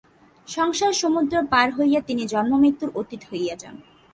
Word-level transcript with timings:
সংসার-সমুদ্র 0.47 1.35
পার 1.49 1.67
হইয়া 1.71 1.99
তিনি 2.01 2.23
জন্মমৃত্যুর 2.27 2.89
অতীত 2.95 3.21
হইয়া 3.31 3.55
যান। 3.55 3.75